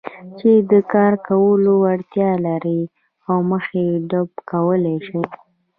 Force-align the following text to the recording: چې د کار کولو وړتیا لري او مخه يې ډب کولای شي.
چې 0.37 0.51
د 0.71 0.73
کار 0.93 1.13
کولو 1.27 1.71
وړتیا 1.83 2.31
لري 2.47 2.81
او 3.29 3.37
مخه 3.51 3.77
يې 3.87 3.93
ډب 4.09 4.29
کولای 4.51 4.97
شي. 5.07 5.21